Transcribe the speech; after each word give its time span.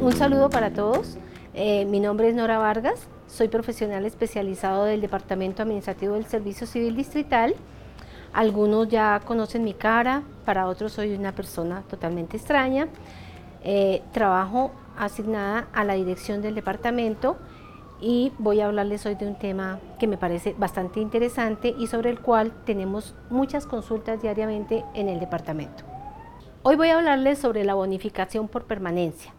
Un 0.00 0.12
saludo 0.16 0.50
para 0.50 0.72
todos. 0.72 1.16
Eh, 1.54 1.84
mi 1.84 2.00
nombre 2.00 2.28
es 2.28 2.34
Nora 2.34 2.58
Vargas, 2.58 3.06
soy 3.28 3.48
profesional 3.48 4.04
especializado 4.04 4.84
del 4.84 5.00
Departamento 5.00 5.62
Administrativo 5.62 6.14
del 6.14 6.26
Servicio 6.26 6.66
Civil 6.66 6.96
Distrital. 6.96 7.54
Algunos 8.32 8.88
ya 8.88 9.20
conocen 9.24 9.62
mi 9.62 9.74
cara, 9.74 10.22
para 10.44 10.66
otros 10.66 10.92
soy 10.92 11.14
una 11.14 11.32
persona 11.32 11.82
totalmente 11.82 12.36
extraña. 12.36 12.88
Eh, 13.62 14.02
trabajo 14.12 14.72
asignada 14.98 15.68
a 15.72 15.84
la 15.84 15.94
dirección 15.94 16.42
del 16.42 16.54
departamento 16.54 17.36
y 18.00 18.32
voy 18.38 18.60
a 18.60 18.66
hablarles 18.66 19.04
hoy 19.04 19.14
de 19.14 19.26
un 19.26 19.36
tema 19.36 19.78
que 19.98 20.06
me 20.06 20.16
parece 20.16 20.54
bastante 20.58 21.00
interesante 21.00 21.74
y 21.78 21.86
sobre 21.86 22.10
el 22.10 22.20
cual 22.20 22.52
tenemos 22.64 23.14
muchas 23.28 23.66
consultas 23.66 24.22
diariamente 24.22 24.84
en 24.94 25.08
el 25.08 25.20
departamento. 25.20 25.84
Hoy 26.62 26.76
voy 26.76 26.88
a 26.88 26.96
hablarles 26.96 27.38
sobre 27.38 27.64
la 27.64 27.74
bonificación 27.74 28.48
por 28.48 28.64
permanencia. 28.64 29.32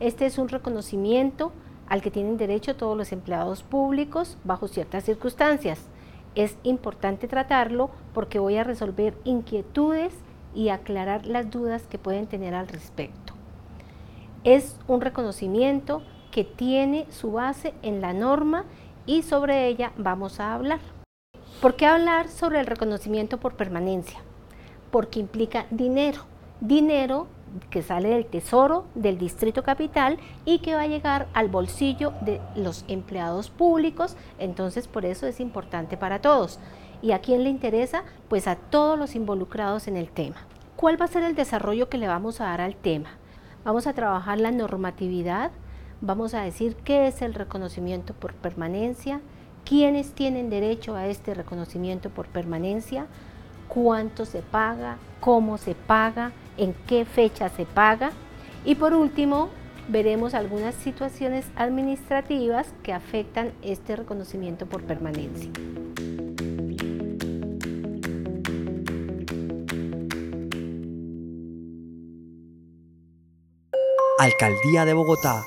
Este 0.00 0.26
es 0.26 0.38
un 0.38 0.48
reconocimiento 0.48 1.52
al 1.88 2.02
que 2.02 2.10
tienen 2.10 2.36
derecho 2.36 2.76
todos 2.76 2.96
los 2.96 3.12
empleados 3.12 3.62
públicos 3.62 4.38
bajo 4.44 4.68
ciertas 4.68 5.04
circunstancias. 5.04 5.80
Es 6.34 6.56
importante 6.62 7.28
tratarlo 7.28 7.90
porque 8.14 8.38
voy 8.38 8.56
a 8.56 8.64
resolver 8.64 9.14
inquietudes 9.24 10.14
y 10.54 10.70
aclarar 10.70 11.26
las 11.26 11.50
dudas 11.50 11.86
que 11.86 11.98
pueden 11.98 12.26
tener 12.26 12.54
al 12.54 12.68
respecto. 12.68 13.34
Es 14.44 14.78
un 14.86 15.00
reconocimiento 15.00 16.02
que 16.30 16.44
tiene 16.44 17.06
su 17.10 17.32
base 17.32 17.74
en 17.82 18.00
la 18.00 18.12
norma 18.12 18.64
y 19.06 19.22
sobre 19.22 19.66
ella 19.66 19.92
vamos 19.96 20.40
a 20.40 20.54
hablar. 20.54 20.80
¿Por 21.60 21.76
qué 21.76 21.86
hablar 21.86 22.28
sobre 22.28 22.60
el 22.60 22.66
reconocimiento 22.66 23.38
por 23.38 23.54
permanencia? 23.54 24.20
Porque 24.90 25.20
implica 25.20 25.66
dinero, 25.70 26.22
dinero 26.60 27.26
que 27.70 27.82
sale 27.82 28.10
del 28.10 28.26
tesoro 28.26 28.84
del 28.94 29.18
distrito 29.18 29.62
capital 29.62 30.18
y 30.44 30.58
que 30.58 30.74
va 30.74 30.82
a 30.82 30.86
llegar 30.86 31.28
al 31.34 31.48
bolsillo 31.48 32.12
de 32.20 32.40
los 32.54 32.84
empleados 32.88 33.50
públicos, 33.50 34.16
entonces 34.38 34.86
por 34.86 35.04
eso 35.04 35.26
es 35.26 35.40
importante 35.40 35.96
para 35.96 36.20
todos. 36.20 36.58
¿Y 37.00 37.12
a 37.12 37.20
quién 37.20 37.44
le 37.44 37.50
interesa? 37.50 38.02
Pues 38.28 38.46
a 38.48 38.56
todos 38.56 38.98
los 38.98 39.14
involucrados 39.14 39.88
en 39.88 39.96
el 39.96 40.10
tema. 40.10 40.36
¿Cuál 40.76 41.00
va 41.00 41.06
a 41.06 41.08
ser 41.08 41.22
el 41.22 41.34
desarrollo 41.34 41.88
que 41.88 41.98
le 41.98 42.08
vamos 42.08 42.40
a 42.40 42.44
dar 42.44 42.60
al 42.60 42.76
tema? 42.76 43.10
Vamos 43.64 43.86
a 43.86 43.94
trabajar 43.94 44.40
la 44.40 44.50
normatividad, 44.50 45.50
vamos 46.00 46.34
a 46.34 46.42
decir 46.42 46.76
qué 46.76 47.08
es 47.08 47.22
el 47.22 47.34
reconocimiento 47.34 48.14
por 48.14 48.34
permanencia, 48.34 49.20
quiénes 49.64 50.12
tienen 50.12 50.50
derecho 50.50 50.94
a 50.94 51.06
este 51.06 51.34
reconocimiento 51.34 52.10
por 52.10 52.26
permanencia, 52.26 53.06
cuánto 53.68 54.24
se 54.24 54.42
paga, 54.42 54.98
cómo 55.20 55.58
se 55.58 55.74
paga, 55.74 56.32
en 56.56 56.74
qué 56.86 57.04
fecha 57.04 57.48
se 57.48 57.64
paga 57.66 58.12
y 58.64 58.74
por 58.74 58.94
último 58.94 59.48
veremos 59.88 60.34
algunas 60.34 60.74
situaciones 60.74 61.46
administrativas 61.56 62.68
que 62.82 62.92
afectan 62.92 63.52
este 63.62 63.96
reconocimiento 63.96 64.66
por 64.66 64.82
permanencia. 64.82 65.50
Alcaldía 74.18 74.84
de 74.84 74.94
Bogotá 74.94 75.44